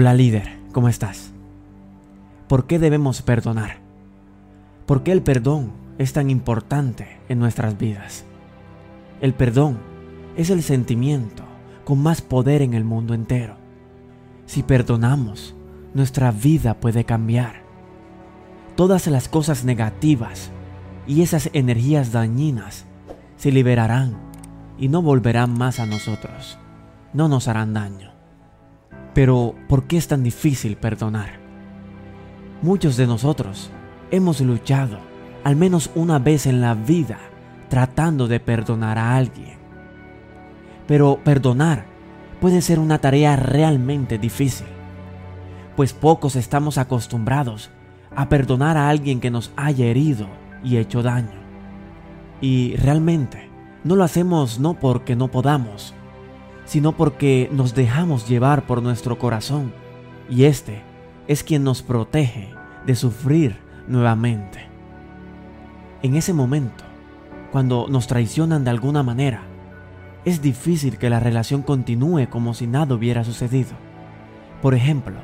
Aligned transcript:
Hola 0.00 0.14
líder, 0.14 0.60
¿cómo 0.70 0.88
estás? 0.88 1.32
¿Por 2.46 2.68
qué 2.68 2.78
debemos 2.78 3.20
perdonar? 3.20 3.78
¿Por 4.86 5.02
qué 5.02 5.10
el 5.10 5.22
perdón 5.22 5.72
es 5.98 6.12
tan 6.12 6.30
importante 6.30 7.18
en 7.28 7.40
nuestras 7.40 7.76
vidas? 7.76 8.24
El 9.20 9.34
perdón 9.34 9.78
es 10.36 10.50
el 10.50 10.62
sentimiento 10.62 11.42
con 11.84 12.00
más 12.00 12.22
poder 12.22 12.62
en 12.62 12.74
el 12.74 12.84
mundo 12.84 13.12
entero. 13.12 13.56
Si 14.46 14.62
perdonamos, 14.62 15.56
nuestra 15.94 16.30
vida 16.30 16.74
puede 16.74 17.02
cambiar. 17.02 17.64
Todas 18.76 19.08
las 19.08 19.28
cosas 19.28 19.64
negativas 19.64 20.52
y 21.08 21.22
esas 21.22 21.50
energías 21.54 22.12
dañinas 22.12 22.84
se 23.36 23.50
liberarán 23.50 24.16
y 24.78 24.86
no 24.86 25.02
volverán 25.02 25.58
más 25.58 25.80
a 25.80 25.86
nosotros. 25.86 26.56
No 27.12 27.26
nos 27.26 27.48
harán 27.48 27.74
daño. 27.74 28.17
Pero, 29.14 29.54
¿por 29.68 29.84
qué 29.84 29.96
es 29.96 30.08
tan 30.08 30.22
difícil 30.22 30.76
perdonar? 30.76 31.38
Muchos 32.62 32.96
de 32.96 33.06
nosotros 33.06 33.70
hemos 34.10 34.40
luchado 34.40 34.98
al 35.44 35.56
menos 35.56 35.90
una 35.94 36.18
vez 36.18 36.46
en 36.46 36.60
la 36.60 36.74
vida 36.74 37.18
tratando 37.68 38.28
de 38.28 38.40
perdonar 38.40 38.98
a 38.98 39.16
alguien. 39.16 39.58
Pero 40.86 41.20
perdonar 41.22 41.86
puede 42.40 42.62
ser 42.62 42.78
una 42.78 42.98
tarea 42.98 43.36
realmente 43.36 44.18
difícil, 44.18 44.66
pues 45.76 45.92
pocos 45.92 46.36
estamos 46.36 46.78
acostumbrados 46.78 47.70
a 48.14 48.28
perdonar 48.28 48.76
a 48.76 48.88
alguien 48.88 49.20
que 49.20 49.30
nos 49.30 49.52
haya 49.56 49.86
herido 49.86 50.28
y 50.64 50.76
hecho 50.76 51.02
daño. 51.02 51.40
Y 52.40 52.76
realmente 52.76 53.48
no 53.84 53.96
lo 53.96 54.04
hacemos 54.04 54.58
no 54.58 54.74
porque 54.74 55.16
no 55.16 55.28
podamos, 55.28 55.94
sino 56.68 56.92
porque 56.92 57.48
nos 57.50 57.74
dejamos 57.74 58.28
llevar 58.28 58.66
por 58.66 58.82
nuestro 58.82 59.18
corazón 59.18 59.72
y 60.28 60.44
este 60.44 60.82
es 61.26 61.42
quien 61.42 61.64
nos 61.64 61.82
protege 61.82 62.50
de 62.86 62.94
sufrir 62.94 63.56
nuevamente. 63.88 64.66
En 66.02 66.14
ese 66.14 66.34
momento, 66.34 66.84
cuando 67.52 67.86
nos 67.88 68.06
traicionan 68.06 68.64
de 68.64 68.70
alguna 68.70 69.02
manera, 69.02 69.44
es 70.26 70.42
difícil 70.42 70.98
que 70.98 71.08
la 71.08 71.20
relación 71.20 71.62
continúe 71.62 72.28
como 72.28 72.52
si 72.52 72.66
nada 72.66 72.94
hubiera 72.94 73.24
sucedido. 73.24 73.72
Por 74.60 74.74
ejemplo, 74.74 75.16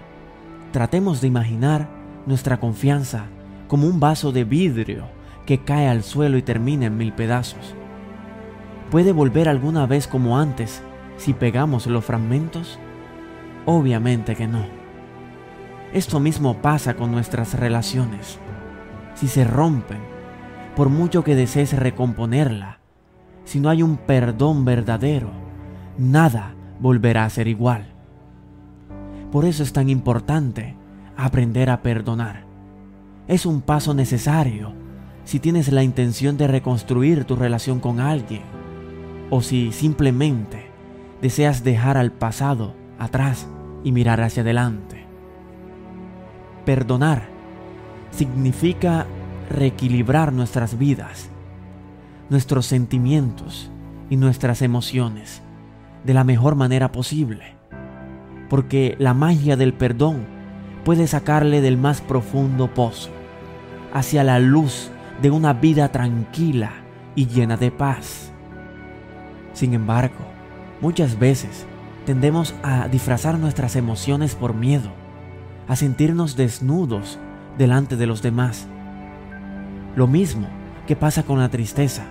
tratemos 0.73 1.21
de 1.21 1.29
imaginar 1.29 1.91
nuestra 2.25 2.57
confianza 2.57 3.27
como 3.69 3.87
un 3.87 4.01
vaso 4.01 4.33
de 4.33 4.45
vidrio 4.45 5.05
que 5.45 5.59
cae 5.59 5.89
al 5.89 6.05
suelo 6.05 6.39
y 6.39 6.43
termina 6.43 6.87
en 6.87 6.97
mil 6.97 7.13
pedazos. 7.13 7.75
¿Puede 8.91 9.13
volver 9.13 9.51
alguna 9.51 9.85
vez 9.85 10.09
como 10.09 10.39
antes 10.39 10.83
si 11.17 11.33
pegamos 11.33 11.87
los 11.87 12.05
fragmentos? 12.05 12.79
Obviamente 13.67 14.37
que 14.37 14.47
no. 14.47 14.65
Esto 15.93 16.21
mismo 16.21 16.61
pasa 16.61 16.95
con 16.95 17.13
nuestras 17.13 17.55
relaciones. 17.55 18.39
Si 19.15 19.29
se 19.29 19.45
rompen, 19.45 20.01
por 20.75 20.89
mucho 20.89 21.23
que 21.23 21.37
desees 21.37 21.73
recomponerla, 21.73 22.81
si 23.45 23.61
no 23.61 23.69
hay 23.69 23.83
un 23.83 23.97
perdón 23.97 24.65
verdadero, 24.65 25.31
nada 25.97 26.55
volverá 26.81 27.25
a 27.25 27.31
ser 27.31 27.47
igual. 27.47 27.87
Por 29.31 29.45
eso 29.45 29.63
es 29.63 29.73
tan 29.73 29.89
importante 29.89 30.77
aprender 31.17 31.71
a 31.71 31.83
perdonar. 31.83 32.45
Es 33.29 33.47
un 33.47 33.61
paso 33.63 33.95
necesario 33.95 34.73
si 35.25 35.41
tienes 35.41 35.73
la 35.73 35.83
intención 35.83 36.37
de 36.37 36.47
reconstruir 36.47 37.25
tu 37.25 37.37
relación 37.37 37.81
con 37.81 38.01
alguien 38.01 38.43
o 39.31 39.41
si 39.41 39.73
simplemente 39.73 40.64
deseas 41.21 41.65
dejar 41.65 41.97
al 41.97 42.13
pasado 42.13 42.75
atrás 42.99 43.47
y 43.83 43.93
mirar 43.93 44.21
hacia 44.21 44.43
adelante. 44.43 45.05
Perdonar 46.65 47.29
significa 48.11 49.07
reequilibrar 49.51 50.33
nuestras 50.33 50.79
vidas, 50.79 51.29
nuestros 52.31 52.67
sentimientos 52.67 53.71
y 54.11 54.17
nuestras 54.17 54.63
emociones 54.63 55.43
de 56.05 56.15
la 56.15 56.25
mejor 56.25 56.55
manera 56.55 56.93
posible, 56.93 57.57
porque 58.49 58.97
la 58.99 59.15
magia 59.15 59.57
del 59.57 59.75
perdón 59.75 60.27
puede 60.85 61.07
sacarle 61.07 61.61
del 61.61 61.79
más 61.79 62.01
profundo 62.01 62.73
pozo 62.73 63.11
hacia 63.93 64.25
la 64.25 64.39
luz 64.39 64.91
de 65.23 65.31
una 65.31 65.53
vida 65.53 65.89
tranquila 65.91 66.73
y 67.15 67.27
llena 67.27 67.57
de 67.57 67.71
paz. 67.71 68.33
Sin 69.53 69.73
embargo, 69.73 70.34
Muchas 70.81 71.19
veces 71.19 71.67
tendemos 72.05 72.55
a 72.63 72.89
disfrazar 72.89 73.39
nuestras 73.39 73.77
emociones 73.77 74.35
por 74.35 74.55
miedo, 74.55 74.91
a 75.69 75.77
sentirnos 75.77 76.37
desnudos 76.37 77.19
delante 77.57 77.97
de 77.97 78.07
los 78.07 78.23
demás. 78.23 78.67
Lo 79.97 80.07
mismo 80.07 80.49
que 80.87 80.97
pasa 80.97 81.23
con 81.23 81.39
la 81.39 81.49
tristeza, 81.49 82.05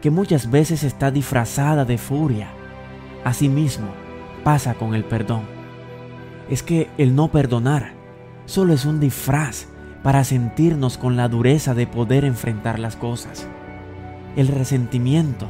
que 0.00 0.10
muchas 0.10 0.50
veces 0.50 0.82
está 0.82 1.10
disfrazada 1.10 1.84
de 1.84 1.98
furia. 1.98 2.48
Asimismo, 3.24 3.88
pasa 4.42 4.74
con 4.74 4.94
el 4.94 5.04
perdón. 5.04 5.42
Es 6.48 6.62
que 6.62 6.88
el 6.98 7.14
no 7.14 7.28
perdonar 7.28 7.92
solo 8.46 8.72
es 8.72 8.84
un 8.84 8.98
disfraz 8.98 9.68
para 10.02 10.24
sentirnos 10.24 10.96
con 10.96 11.16
la 11.16 11.28
dureza 11.28 11.74
de 11.74 11.86
poder 11.86 12.24
enfrentar 12.24 12.78
las 12.78 12.96
cosas. 12.96 13.46
El 14.36 14.48
resentimiento 14.48 15.46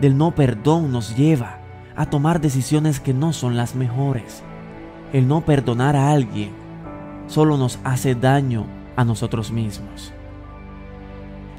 del 0.00 0.18
no 0.18 0.34
perdón 0.34 0.90
nos 0.90 1.16
lleva 1.16 1.60
a 1.96 2.06
tomar 2.06 2.40
decisiones 2.40 3.00
que 3.00 3.14
no 3.14 3.32
son 3.32 3.56
las 3.56 3.74
mejores. 3.74 4.42
El 5.12 5.28
no 5.28 5.40
perdonar 5.40 5.96
a 5.96 6.12
alguien 6.12 6.50
solo 7.26 7.56
nos 7.56 7.78
hace 7.84 8.14
daño 8.14 8.66
a 8.96 9.04
nosotros 9.04 9.50
mismos. 9.50 10.12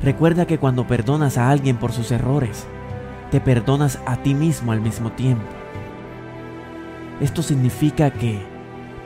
Recuerda 0.01 0.45
que 0.45 0.59
cuando 0.59 0.87
perdonas 0.87 1.37
a 1.37 1.49
alguien 1.49 1.77
por 1.77 1.91
sus 1.91 2.11
errores, 2.11 2.67
te 3.31 3.41
perdonas 3.41 3.99
a 4.05 4.17
ti 4.17 4.33
mismo 4.33 4.71
al 4.71 4.79
mismo 4.79 5.11
tiempo. 5.11 5.45
Esto 7.19 7.41
significa 7.41 8.11
que, 8.11 8.39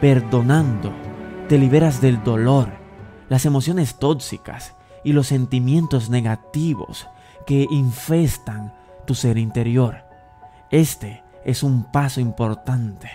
perdonando, 0.01 0.91
te 1.47 1.57
liberas 1.57 2.01
del 2.01 2.23
dolor, 2.23 2.69
las 3.29 3.45
emociones 3.45 3.95
tóxicas 3.95 4.75
y 5.03 5.13
los 5.13 5.27
sentimientos 5.27 6.09
negativos 6.09 7.07
que 7.47 7.65
infestan 7.71 8.73
tu 9.07 9.15
ser 9.15 9.37
interior. 9.37 10.10
Este 10.71 11.21
es 11.43 11.63
un 11.63 11.83
paso 11.91 12.21
importante. 12.21 13.09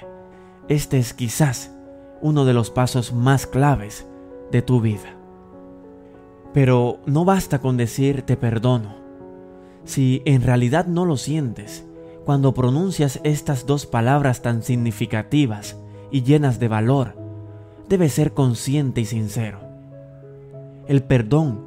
Este 0.68 0.98
es 0.98 1.14
quizás 1.14 1.74
uno 2.20 2.44
de 2.44 2.52
los 2.52 2.70
pasos 2.70 3.14
más 3.14 3.46
claves 3.46 4.06
de 4.52 4.60
tu 4.60 4.82
vida. 4.82 5.16
Pero 6.52 7.00
no 7.06 7.24
basta 7.24 7.58
con 7.60 7.78
decir 7.78 8.20
te 8.22 8.36
perdono. 8.36 8.96
Si 9.84 10.20
en 10.26 10.42
realidad 10.42 10.84
no 10.84 11.06
lo 11.06 11.16
sientes, 11.16 11.86
cuando 12.26 12.52
pronuncias 12.52 13.20
estas 13.24 13.64
dos 13.64 13.86
palabras 13.86 14.42
tan 14.42 14.62
significativas 14.62 15.78
y 16.10 16.24
llenas 16.24 16.60
de 16.60 16.68
valor, 16.68 17.16
debes 17.88 18.12
ser 18.12 18.34
consciente 18.34 19.00
y 19.00 19.06
sincero. 19.06 19.60
El 20.88 21.02
perdón 21.02 21.64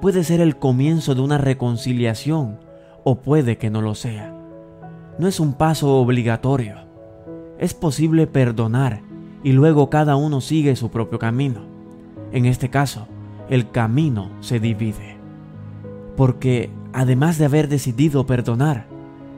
puede 0.00 0.22
ser 0.22 0.40
el 0.40 0.56
comienzo 0.56 1.16
de 1.16 1.20
una 1.20 1.38
reconciliación 1.38 2.60
o 3.02 3.22
puede 3.22 3.58
que 3.58 3.70
no 3.70 3.80
lo 3.80 3.96
sea 3.96 4.38
no 5.18 5.28
es 5.28 5.40
un 5.40 5.54
paso 5.54 5.96
obligatorio. 5.96 6.76
Es 7.58 7.74
posible 7.74 8.26
perdonar 8.26 9.02
y 9.42 9.52
luego 9.52 9.90
cada 9.90 10.16
uno 10.16 10.40
sigue 10.40 10.76
su 10.76 10.90
propio 10.90 11.18
camino. 11.18 11.60
En 12.32 12.46
este 12.46 12.70
caso, 12.70 13.06
el 13.48 13.70
camino 13.70 14.30
se 14.40 14.60
divide. 14.60 15.16
Porque 16.16 16.70
además 16.92 17.38
de 17.38 17.44
haber 17.44 17.68
decidido 17.68 18.26
perdonar, 18.26 18.86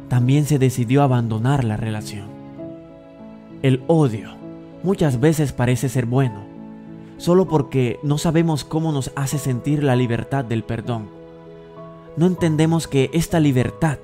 también 0.09 0.45
se 0.45 0.59
decidió 0.59 1.03
abandonar 1.03 1.65
la 1.65 1.77
relación. 1.77 2.29
El 3.63 3.83
odio 3.87 4.31
muchas 4.83 5.19
veces 5.19 5.53
parece 5.53 5.89
ser 5.89 6.07
bueno, 6.07 6.45
solo 7.17 7.49
porque 7.49 7.99
no 8.03 8.19
sabemos 8.19 8.65
cómo 8.65 8.93
nos 8.93 9.11
hace 9.17 9.39
sentir 9.39 9.83
la 9.83 9.97
libertad 9.97 10.45
del 10.45 10.63
perdón. 10.63 11.09
No 12.17 12.27
entendemos 12.27 12.87
que 12.87 13.11
esta 13.13 13.41
libertad 13.41 13.99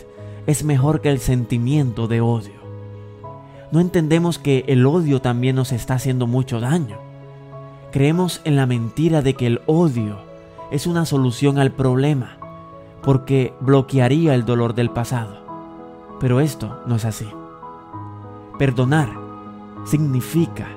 es 0.47 0.65
mejor 0.65 1.01
que 1.01 1.11
el 1.11 1.19
sentimiento 1.19 2.09
de 2.09 2.21
odio. 2.21 2.61
No 3.73 3.81
entendemos 3.81 4.39
que 4.39 4.65
el 4.67 4.85
odio 4.87 5.21
también 5.21 5.57
nos 5.57 5.73
está 5.73 5.95
haciendo 5.95 6.27
mucho 6.27 6.61
daño. 6.61 6.97
Creemos 7.93 8.41
en 8.45 8.57
la 8.57 8.67
mentira 8.67 9.23
de 9.23 9.35
que 9.35 9.47
el 9.47 9.61
odio 9.67 10.19
es 10.71 10.87
una 10.87 11.05
solución 11.05 11.59
al 11.59 11.73
problema, 11.73 12.39
porque 13.03 13.55
bloquearía 13.61 14.35
el 14.35 14.45
dolor 14.45 14.75
del 14.75 14.91
pasado. 14.91 15.37
Pero 16.19 16.41
esto 16.41 16.81
no 16.87 16.97
es 16.97 17.05
así. 17.05 17.29
Perdonar 18.59 19.11
significa 19.85 20.69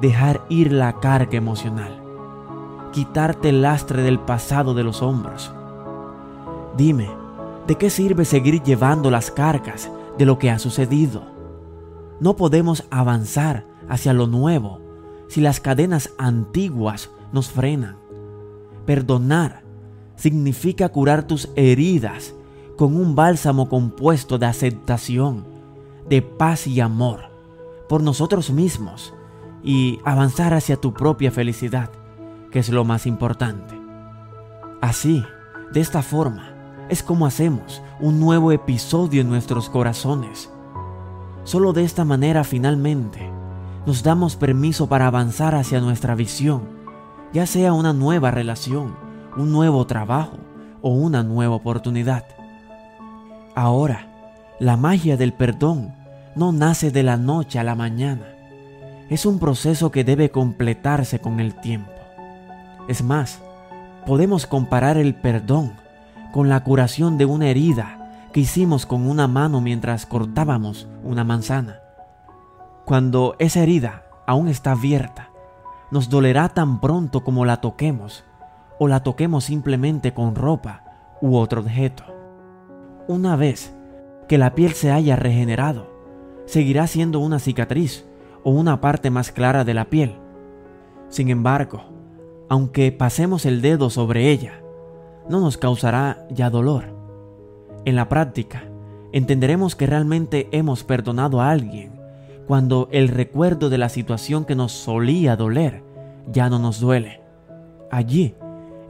dejar 0.00 0.42
ir 0.48 0.72
la 0.72 1.00
carga 1.00 1.36
emocional, 1.36 2.00
quitarte 2.92 3.48
el 3.48 3.62
lastre 3.62 4.02
del 4.02 4.18
pasado 4.18 4.74
de 4.74 4.84
los 4.84 5.02
hombros. 5.02 5.52
Dime, 6.76 7.08
¿De 7.66 7.76
qué 7.76 7.88
sirve 7.88 8.26
seguir 8.26 8.62
llevando 8.62 9.10
las 9.10 9.30
cargas 9.30 9.90
de 10.18 10.26
lo 10.26 10.38
que 10.38 10.50
ha 10.50 10.58
sucedido? 10.58 11.24
No 12.20 12.36
podemos 12.36 12.84
avanzar 12.90 13.66
hacia 13.88 14.12
lo 14.12 14.26
nuevo 14.26 14.80
si 15.28 15.40
las 15.40 15.60
cadenas 15.60 16.12
antiguas 16.18 17.10
nos 17.32 17.50
frenan. 17.50 17.96
Perdonar 18.84 19.62
significa 20.16 20.90
curar 20.90 21.26
tus 21.26 21.48
heridas 21.56 22.34
con 22.76 22.96
un 22.96 23.14
bálsamo 23.14 23.68
compuesto 23.68 24.36
de 24.36 24.46
aceptación, 24.46 25.46
de 26.08 26.20
paz 26.20 26.66
y 26.66 26.80
amor 26.80 27.30
por 27.88 28.02
nosotros 28.02 28.50
mismos 28.50 29.14
y 29.62 30.00
avanzar 30.04 30.52
hacia 30.52 30.76
tu 30.76 30.92
propia 30.92 31.30
felicidad, 31.30 31.90
que 32.50 32.58
es 32.58 32.68
lo 32.68 32.84
más 32.84 33.06
importante. 33.06 33.74
Así, 34.82 35.24
de 35.72 35.80
esta 35.80 36.02
forma, 36.02 36.53
es 36.88 37.02
como 37.02 37.26
hacemos 37.26 37.82
un 38.00 38.20
nuevo 38.20 38.52
episodio 38.52 39.22
en 39.22 39.28
nuestros 39.28 39.70
corazones. 39.70 40.50
Solo 41.44 41.72
de 41.72 41.84
esta 41.84 42.04
manera 42.04 42.44
finalmente 42.44 43.30
nos 43.86 44.02
damos 44.02 44.36
permiso 44.36 44.86
para 44.88 45.06
avanzar 45.06 45.54
hacia 45.54 45.80
nuestra 45.80 46.14
visión, 46.14 46.62
ya 47.32 47.46
sea 47.46 47.72
una 47.72 47.92
nueva 47.92 48.30
relación, 48.30 48.96
un 49.36 49.52
nuevo 49.52 49.86
trabajo 49.86 50.38
o 50.82 50.90
una 50.90 51.22
nueva 51.22 51.54
oportunidad. 51.54 52.24
Ahora, 53.54 54.08
la 54.58 54.76
magia 54.76 55.16
del 55.16 55.32
perdón 55.32 55.94
no 56.34 56.52
nace 56.52 56.90
de 56.90 57.02
la 57.02 57.16
noche 57.16 57.58
a 57.58 57.64
la 57.64 57.74
mañana. 57.74 58.26
Es 59.10 59.26
un 59.26 59.38
proceso 59.38 59.90
que 59.90 60.04
debe 60.04 60.30
completarse 60.30 61.18
con 61.18 61.40
el 61.40 61.54
tiempo. 61.54 61.92
Es 62.88 63.02
más, 63.02 63.40
podemos 64.06 64.46
comparar 64.46 64.96
el 64.96 65.14
perdón 65.14 65.83
con 66.34 66.48
la 66.48 66.64
curación 66.64 67.16
de 67.16 67.26
una 67.26 67.46
herida 67.46 68.28
que 68.32 68.40
hicimos 68.40 68.86
con 68.86 69.06
una 69.06 69.28
mano 69.28 69.60
mientras 69.60 70.04
cortábamos 70.04 70.88
una 71.04 71.22
manzana. 71.22 71.78
Cuando 72.84 73.36
esa 73.38 73.60
herida 73.60 74.02
aún 74.26 74.48
está 74.48 74.72
abierta, 74.72 75.30
nos 75.92 76.08
dolerá 76.08 76.48
tan 76.48 76.80
pronto 76.80 77.22
como 77.22 77.44
la 77.44 77.60
toquemos 77.60 78.24
o 78.80 78.88
la 78.88 79.04
toquemos 79.04 79.44
simplemente 79.44 80.12
con 80.12 80.34
ropa 80.34 80.82
u 81.22 81.36
otro 81.36 81.60
objeto. 81.60 82.02
Una 83.06 83.36
vez 83.36 83.72
que 84.26 84.36
la 84.36 84.56
piel 84.56 84.72
se 84.72 84.90
haya 84.90 85.14
regenerado, 85.14 85.88
seguirá 86.46 86.88
siendo 86.88 87.20
una 87.20 87.38
cicatriz 87.38 88.06
o 88.42 88.50
una 88.50 88.80
parte 88.80 89.08
más 89.08 89.30
clara 89.30 89.62
de 89.62 89.74
la 89.74 89.84
piel. 89.84 90.18
Sin 91.10 91.28
embargo, 91.28 91.84
aunque 92.48 92.90
pasemos 92.90 93.46
el 93.46 93.62
dedo 93.62 93.88
sobre 93.88 94.32
ella, 94.32 94.63
no 95.28 95.40
nos 95.40 95.56
causará 95.56 96.26
ya 96.30 96.50
dolor. 96.50 96.94
En 97.84 97.96
la 97.96 98.08
práctica, 98.08 98.64
entenderemos 99.12 99.76
que 99.76 99.86
realmente 99.86 100.48
hemos 100.52 100.84
perdonado 100.84 101.40
a 101.40 101.50
alguien 101.50 102.00
cuando 102.46 102.88
el 102.92 103.08
recuerdo 103.08 103.70
de 103.70 103.78
la 103.78 103.88
situación 103.88 104.44
que 104.44 104.54
nos 104.54 104.72
solía 104.72 105.36
doler 105.36 105.82
ya 106.30 106.48
no 106.48 106.58
nos 106.58 106.80
duele. 106.80 107.20
Allí 107.90 108.34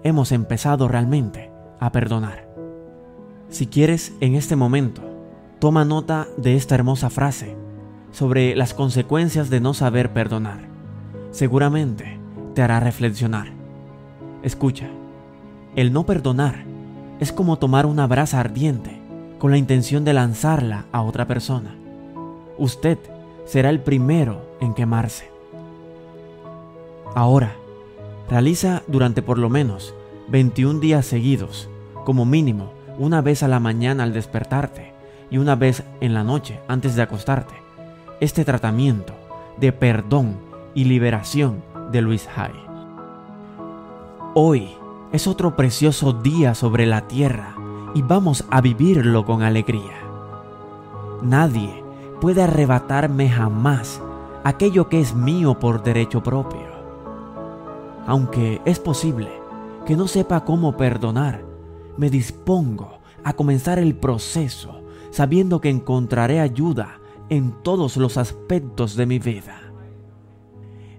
hemos 0.02 0.32
empezado 0.32 0.88
realmente 0.88 1.50
a 1.80 1.92
perdonar. 1.92 2.48
Si 3.48 3.66
quieres, 3.66 4.12
en 4.20 4.34
este 4.34 4.56
momento, 4.56 5.14
Toma 5.64 5.86
nota 5.86 6.28
de 6.36 6.56
esta 6.56 6.74
hermosa 6.74 7.08
frase 7.08 7.56
sobre 8.10 8.54
las 8.54 8.74
consecuencias 8.74 9.48
de 9.48 9.60
no 9.60 9.72
saber 9.72 10.12
perdonar. 10.12 10.68
Seguramente 11.30 12.20
te 12.54 12.60
hará 12.60 12.80
reflexionar. 12.80 13.48
Escucha, 14.42 14.90
el 15.76 15.92
no 15.92 16.06
perdonar 16.06 16.64
es 17.20 17.32
como 17.32 17.58
tomar 17.58 17.86
una 17.86 18.06
brasa 18.06 18.40
ardiente 18.40 19.00
con 19.38 19.50
la 19.50 19.58
intención 19.58 20.04
de 20.04 20.12
lanzarla 20.12 20.86
a 20.92 21.02
otra 21.02 21.26
persona. 21.26 21.74
Usted 22.58 22.98
será 23.44 23.70
el 23.70 23.80
primero 23.80 24.40
en 24.60 24.74
quemarse. 24.74 25.30
Ahora, 27.14 27.56
realiza 28.28 28.82
durante 28.86 29.22
por 29.22 29.38
lo 29.38 29.48
menos 29.48 29.94
21 30.28 30.80
días 30.80 31.06
seguidos, 31.06 31.68
como 32.04 32.24
mínimo 32.24 32.72
una 32.98 33.20
vez 33.20 33.42
a 33.42 33.48
la 33.48 33.60
mañana 33.60 34.04
al 34.04 34.12
despertarte, 34.12 34.92
y 35.30 35.38
una 35.38 35.56
vez 35.56 35.82
en 36.00 36.14
la 36.14 36.22
noche 36.22 36.60
antes 36.68 36.94
de 36.94 37.02
acostarte. 37.02 37.54
Este 38.20 38.44
tratamiento 38.44 39.14
de 39.56 39.72
perdón 39.72 40.36
y 40.74 40.84
liberación 40.84 41.62
de 41.90 42.00
Luis 42.00 42.28
Hay. 42.36 42.52
Hoy 44.34 44.70
es 45.14 45.28
otro 45.28 45.54
precioso 45.54 46.12
día 46.12 46.56
sobre 46.56 46.86
la 46.86 47.06
tierra 47.06 47.54
y 47.94 48.02
vamos 48.02 48.44
a 48.50 48.60
vivirlo 48.60 49.24
con 49.24 49.42
alegría. 49.42 50.02
Nadie 51.22 51.84
puede 52.20 52.42
arrebatarme 52.42 53.28
jamás 53.28 54.02
aquello 54.42 54.88
que 54.88 55.00
es 55.00 55.14
mío 55.14 55.60
por 55.60 55.84
derecho 55.84 56.20
propio. 56.20 56.66
Aunque 58.08 58.60
es 58.64 58.80
posible 58.80 59.28
que 59.86 59.94
no 59.94 60.08
sepa 60.08 60.44
cómo 60.44 60.76
perdonar, 60.76 61.44
me 61.96 62.10
dispongo 62.10 62.98
a 63.22 63.34
comenzar 63.34 63.78
el 63.78 63.94
proceso 63.94 64.80
sabiendo 65.12 65.60
que 65.60 65.70
encontraré 65.70 66.40
ayuda 66.40 66.98
en 67.28 67.52
todos 67.62 67.96
los 67.98 68.16
aspectos 68.16 68.96
de 68.96 69.06
mi 69.06 69.20
vida. 69.20 69.60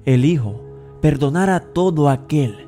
Elijo 0.05 0.61
perdonar 1.01 1.49
a 1.49 1.59
todo 1.59 2.07
aquel 2.07 2.65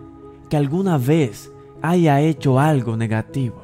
que 0.50 0.58
alguna 0.58 0.98
vez 0.98 1.52
haya 1.82 2.22
hecho 2.22 2.60
algo 2.60 2.98
negativo. 2.98 3.62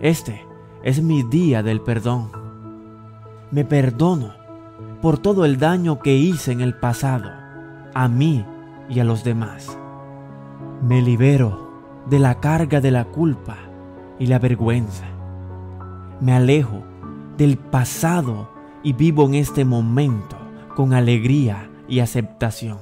Este 0.00 0.44
es 0.82 1.02
mi 1.02 1.22
día 1.22 1.62
del 1.62 1.80
perdón. 1.80 2.30
Me 3.50 3.64
perdono 3.64 4.34
por 5.00 5.18
todo 5.18 5.44
el 5.44 5.58
daño 5.58 6.00
que 6.00 6.16
hice 6.16 6.52
en 6.52 6.60
el 6.60 6.74
pasado, 6.74 7.30
a 7.94 8.08
mí 8.08 8.44
y 8.88 9.00
a 9.00 9.04
los 9.04 9.24
demás. 9.24 9.78
Me 10.82 11.00
libero 11.02 11.70
de 12.06 12.18
la 12.18 12.40
carga 12.40 12.80
de 12.80 12.90
la 12.90 13.04
culpa 13.04 13.56
y 14.18 14.26
la 14.26 14.38
vergüenza 14.38 15.04
me 16.20 16.32
alejo 16.32 16.82
del 17.36 17.58
pasado 17.58 18.48
y 18.82 18.92
vivo 18.92 19.26
en 19.26 19.34
este 19.34 19.64
momento 19.64 20.36
con 20.74 20.94
alegría 20.94 21.70
y 21.88 22.00
aceptación. 22.00 22.78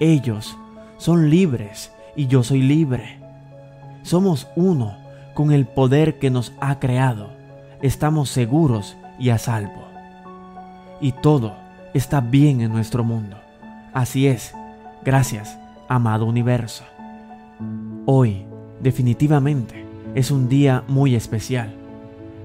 Ellos 0.00 0.56
son 1.02 1.30
libres 1.30 1.90
y 2.14 2.28
yo 2.28 2.44
soy 2.44 2.62
libre. 2.62 3.18
Somos 4.02 4.46
uno 4.54 4.96
con 5.34 5.50
el 5.50 5.66
poder 5.66 6.20
que 6.20 6.30
nos 6.30 6.52
ha 6.60 6.78
creado. 6.78 7.30
Estamos 7.80 8.28
seguros 8.30 8.96
y 9.18 9.30
a 9.30 9.38
salvo. 9.38 9.82
Y 11.00 11.10
todo 11.10 11.56
está 11.92 12.20
bien 12.20 12.60
en 12.60 12.70
nuestro 12.70 13.02
mundo. 13.02 13.36
Así 13.92 14.28
es, 14.28 14.54
gracias, 15.04 15.58
amado 15.88 16.24
universo. 16.24 16.84
Hoy, 18.06 18.46
definitivamente, 18.80 19.84
es 20.14 20.30
un 20.30 20.48
día 20.48 20.84
muy 20.86 21.16
especial 21.16 21.74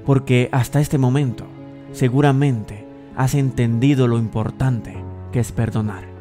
porque 0.03 0.49
hasta 0.51 0.79
este 0.79 0.97
momento 0.97 1.45
seguramente 1.91 2.87
has 3.15 3.35
entendido 3.35 4.07
lo 4.07 4.17
importante 4.17 4.97
que 5.31 5.41
es 5.41 5.51
perdonar. 5.51 6.16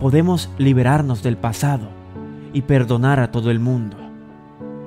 Podemos 0.00 0.50
liberarnos 0.58 1.22
del 1.22 1.36
pasado 1.36 1.88
y 2.52 2.62
perdonar 2.62 3.20
a 3.20 3.30
todo 3.30 3.50
el 3.50 3.60
mundo. 3.60 3.96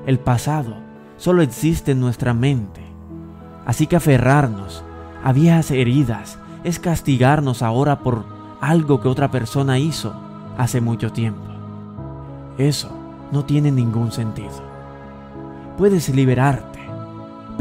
El 0.06 0.20
pasado 0.20 0.76
solo 1.18 1.42
existe 1.42 1.92
en 1.92 2.00
nuestra 2.00 2.34
mente, 2.34 2.82
así 3.66 3.88
que 3.88 3.96
aferrarnos 3.96 4.84
a 5.24 5.34
viejas 5.34 5.72
heridas 5.72 6.40
es 6.64 6.80
castigarnos 6.80 7.62
ahora 7.62 8.00
por 8.00 8.26
algo 8.62 9.02
que 9.02 9.08
otra 9.08 9.32
persona 9.32 9.80
hizo 9.80 10.14
hace 10.58 10.82
mucho 10.82 11.12
tiempo. 11.12 11.42
Eso 12.58 12.92
no 13.32 13.46
tiene 13.46 13.72
ningún 13.72 14.12
sentido. 14.12 14.72
Puedes 15.78 16.10
liberarte 16.10 16.72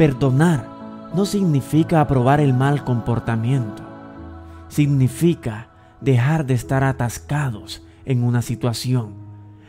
Perdonar 0.01 0.65
no 1.13 1.25
significa 1.25 2.01
aprobar 2.01 2.39
el 2.39 2.53
mal 2.53 2.83
comportamiento. 2.83 3.83
Significa 4.67 5.67
dejar 6.01 6.45
de 6.45 6.55
estar 6.55 6.83
atascados 6.83 7.83
en 8.05 8.23
una 8.23 8.41
situación, 8.41 9.13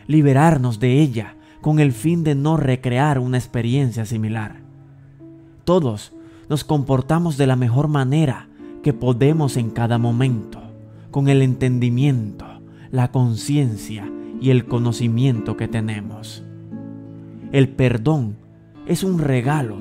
liberarnos 0.07 0.81
de 0.81 1.01
ella 1.01 1.37
con 1.61 1.79
el 1.79 1.93
fin 1.93 2.25
de 2.25 2.35
no 2.35 2.57
recrear 2.57 3.19
una 3.19 3.39
experiencia 3.39 4.05
similar. 4.05 4.57
Todos 5.65 6.13
nos 6.49 6.65
comportamos 6.65 7.37
de 7.37 7.47
la 7.47 7.57
mejor 7.57 7.89
manera 7.89 8.49
que 8.83 8.93
podemos 8.93 9.57
en 9.57 9.71
cada 9.71 9.99
momento, 9.99 10.61
con 11.11 11.29
el 11.29 11.41
entendimiento, 11.41 12.47
la 12.91 13.13
conciencia 13.13 14.11
y 14.41 14.51
el 14.51 14.67
conocimiento 14.67 15.57
que 15.57 15.69
tenemos. 15.69 16.43
El 17.53 17.69
perdón 17.69 18.37
es 18.87 19.05
un 19.05 19.19
regalo 19.19 19.77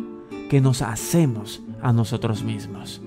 que 0.50 0.62
nos 0.62 0.81
hacemos 0.81 1.63
a 1.81 1.93
nosotros 1.93 2.43
mismos. 2.43 3.01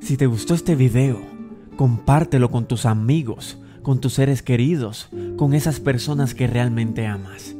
Si 0.00 0.16
te 0.16 0.26
gustó 0.26 0.54
este 0.54 0.74
video, 0.74 1.35
Compártelo 1.76 2.50
con 2.50 2.66
tus 2.66 2.86
amigos, 2.86 3.58
con 3.82 4.00
tus 4.00 4.14
seres 4.14 4.42
queridos, 4.42 5.08
con 5.36 5.54
esas 5.54 5.78
personas 5.80 6.34
que 6.34 6.46
realmente 6.46 7.06
amas. 7.06 7.54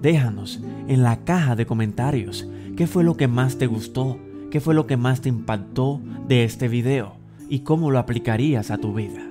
Déjanos 0.00 0.60
en 0.88 1.02
la 1.02 1.24
caja 1.24 1.54
de 1.54 1.66
comentarios 1.66 2.48
qué 2.76 2.86
fue 2.86 3.04
lo 3.04 3.16
que 3.16 3.28
más 3.28 3.58
te 3.58 3.66
gustó, 3.66 4.18
qué 4.50 4.60
fue 4.60 4.74
lo 4.74 4.86
que 4.86 4.96
más 4.96 5.20
te 5.20 5.28
impactó 5.28 6.00
de 6.26 6.44
este 6.44 6.68
video 6.68 7.14
y 7.48 7.60
cómo 7.60 7.90
lo 7.90 7.98
aplicarías 7.98 8.70
a 8.70 8.78
tu 8.78 8.94
vida. 8.94 9.22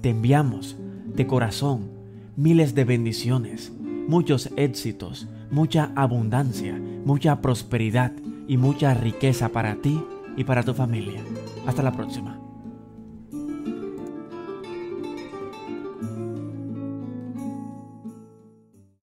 Te 0.00 0.10
enviamos 0.10 0.76
de 1.14 1.26
corazón 1.26 1.90
miles 2.38 2.74
de 2.76 2.84
bendiciones, 2.84 3.72
muchos 4.06 4.50
éxitos, 4.56 5.28
mucha 5.50 5.90
abundancia, 5.96 6.80
mucha 7.04 7.40
prosperidad 7.40 8.12
y 8.46 8.56
mucha 8.56 8.94
riqueza 8.94 9.48
para 9.48 9.74
ti 9.82 10.00
y 10.36 10.44
para 10.44 10.62
tu 10.62 10.72
familia. 10.72 11.20
Hasta 11.66 11.82
la 11.82 11.90
próxima. 11.90 12.37